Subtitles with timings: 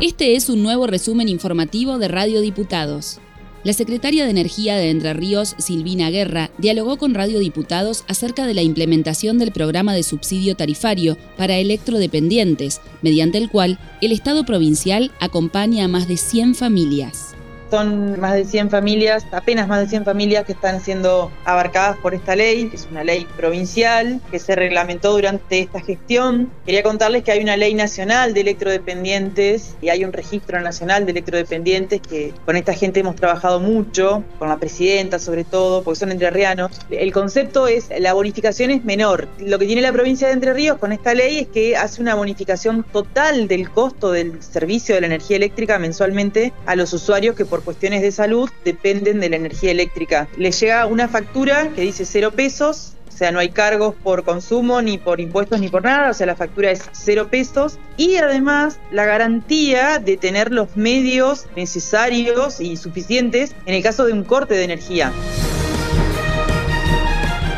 [0.00, 3.18] Este es un nuevo resumen informativo de Radio Diputados.
[3.64, 8.54] La secretaria de Energía de Entre Ríos, Silvina Guerra, dialogó con Radio Diputados acerca de
[8.54, 15.10] la implementación del programa de subsidio tarifario para electrodependientes, mediante el cual el Estado provincial
[15.18, 17.34] acompaña a más de 100 familias.
[17.70, 22.14] Son más de 100 familias, apenas más de 100 familias que están siendo abarcadas por
[22.14, 26.50] esta ley, que es una ley provincial que se reglamentó durante esta gestión.
[26.64, 31.12] Quería contarles que hay una ley nacional de electrodependientes y hay un registro nacional de
[31.12, 36.12] electrodependientes que con esta gente hemos trabajado mucho, con la presidenta sobre todo, porque son
[36.12, 36.72] entrerrianos.
[36.90, 39.28] El concepto es, la bonificación es menor.
[39.38, 42.14] Lo que tiene la provincia de Entre Ríos con esta ley es que hace una
[42.14, 47.44] bonificación total del costo del servicio de la energía eléctrica mensualmente a los usuarios que
[47.44, 50.28] por por cuestiones de salud dependen de la energía eléctrica.
[50.36, 54.80] Les llega una factura que dice cero pesos, o sea, no hay cargos por consumo,
[54.80, 57.76] ni por impuestos, ni por nada, o sea, la factura es cero pesos.
[57.96, 64.12] Y además la garantía de tener los medios necesarios y suficientes en el caso de
[64.12, 65.12] un corte de energía.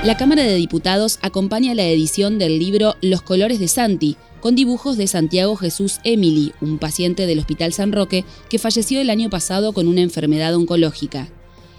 [0.03, 4.96] La Cámara de Diputados acompaña la edición del libro Los colores de Santi, con dibujos
[4.96, 9.72] de Santiago Jesús Emily, un paciente del Hospital San Roque que falleció el año pasado
[9.72, 11.28] con una enfermedad oncológica.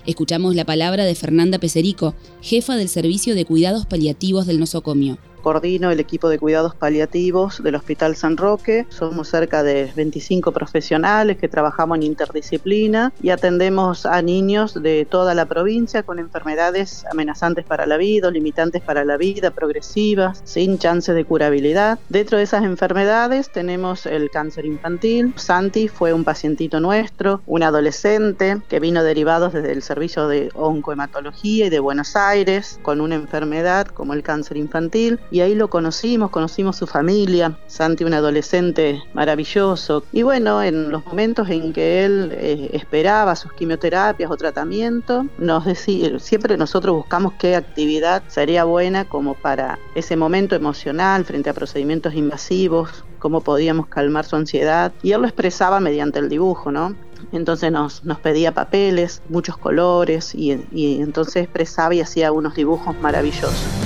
[0.05, 5.91] Escuchamos la palabra de Fernanda Peserico, jefa del Servicio de Cuidados Paliativos del Nosocomio coordino
[5.91, 8.85] el equipo de cuidados paliativos del Hospital San Roque.
[8.89, 15.33] Somos cerca de 25 profesionales que trabajamos en interdisciplina y atendemos a niños de toda
[15.33, 21.13] la provincia con enfermedades amenazantes para la vida, limitantes para la vida, progresivas, sin chance
[21.13, 21.99] de curabilidad.
[22.09, 25.33] Dentro de esas enfermedades tenemos el cáncer infantil.
[25.35, 31.67] Santi fue un pacientito nuestro, un adolescente que vino derivado desde el servicio de oncohematología
[31.67, 36.29] y de Buenos Aires con una enfermedad como el cáncer infantil y ahí lo conocimos,
[36.29, 42.31] conocimos su familia, Santi un adolescente maravilloso y bueno, en los momentos en que él
[42.33, 49.05] eh, esperaba sus quimioterapias o tratamiento, nos decía, siempre nosotros buscamos qué actividad sería buena
[49.05, 55.13] como para ese momento emocional frente a procedimientos invasivos, cómo podíamos calmar su ansiedad y
[55.13, 56.95] él lo expresaba mediante el dibujo, ¿no?
[57.31, 62.95] Entonces nos, nos pedía papeles, muchos colores y, y entonces expresaba y hacía unos dibujos
[62.99, 63.80] maravillosos.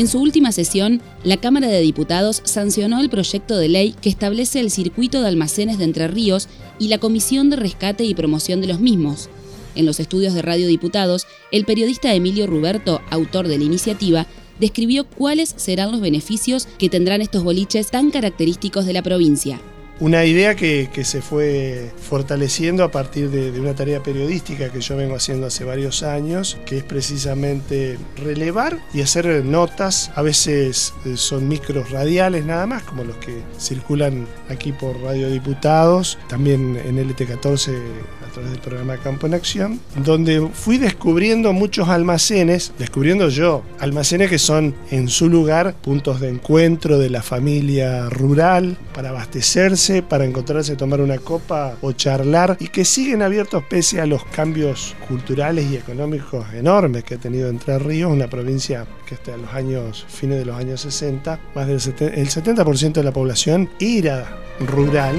[0.00, 4.58] En su última sesión, la Cámara de Diputados sancionó el proyecto de ley que establece
[4.58, 8.68] el circuito de almacenes de Entre Ríos y la Comisión de Rescate y Promoción de
[8.68, 9.28] los mismos.
[9.74, 14.26] En los estudios de Radio Diputados, el periodista Emilio Ruberto, autor de la iniciativa,
[14.58, 19.60] describió cuáles serán los beneficios que tendrán estos boliches tan característicos de la provincia.
[20.00, 25.14] Una idea que, se fue fortaleciendo a partir de, una tarea periodística que yo vengo
[25.14, 31.48] haciendo hace varios años, que es precisamente relevar y hacer notas, a veces eh, son
[31.48, 37.76] micros radiales nada más, como los que circulan aquí por Radio Diputados, también en LT14
[38.19, 44.30] a través del programa Campo en Acción, donde fui descubriendo muchos almacenes, descubriendo yo, almacenes
[44.30, 50.24] que son en su lugar puntos de encuentro de la familia rural para abastecerse, para
[50.24, 55.70] encontrarse, tomar una copa o charlar y que siguen abiertos pese a los cambios culturales
[55.70, 60.38] y económicos enormes que ha tenido Entre Ríos, una provincia que hasta los años, fines
[60.38, 65.16] de los años 60, más del el 70% de la población era rural.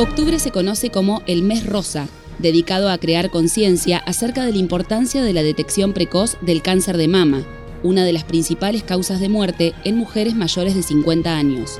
[0.00, 5.22] Octubre se conoce como el mes rosa, dedicado a crear conciencia acerca de la importancia
[5.22, 7.44] de la detección precoz del cáncer de mama,
[7.82, 11.78] una de las principales causas de muerte en mujeres mayores de 50 años.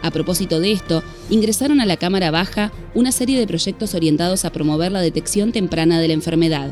[0.00, 4.52] A propósito de esto, ingresaron a la Cámara Baja una serie de proyectos orientados a
[4.52, 6.70] promover la detección temprana de la enfermedad.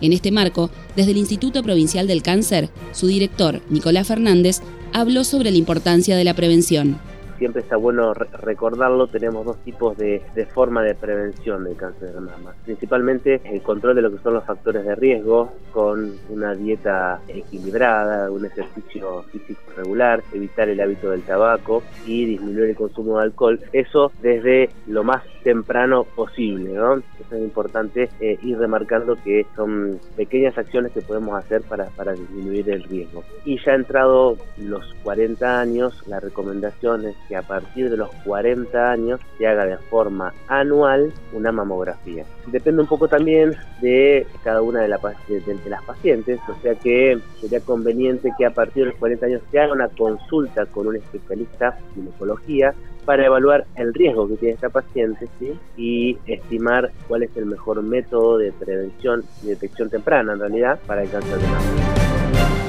[0.00, 4.62] En este marco, desde el Instituto Provincial del Cáncer, su director, Nicolás Fernández,
[4.92, 6.98] habló sobre la importancia de la prevención
[7.38, 10.20] siempre está bueno recordarlo, tenemos dos tipos de,
[10.52, 12.54] forma de prevención del cáncer de mama.
[12.64, 18.30] Principalmente el control de lo que son los factores de riesgo con una dieta equilibrada,
[18.30, 23.60] un ejercicio físico regular, evitar el hábito del tabaco y disminuir el consumo de alcohol.
[23.72, 26.96] Eso desde lo más temprano posible, ¿no?
[26.96, 32.12] Eso es importante eh, ir remarcando que son pequeñas acciones que podemos hacer para, para
[32.12, 33.24] disminuir el riesgo.
[33.44, 38.90] Y ya entrado los 40 años, la recomendación es que a partir de los 40
[38.90, 42.24] años se haga de forma anual una mamografía.
[42.46, 48.32] Depende un poco también de cada una de, las pacientes, o sea que sería conveniente
[48.36, 51.94] que a partir de los 40 años se haga una consulta con un especialista de
[51.94, 55.28] ginecología para evaluar el riesgo que tiene esta paciente
[55.76, 61.02] y estimar cuál es el mejor método de prevención y detección temprana en realidad para
[61.02, 61.87] el cáncer de mama.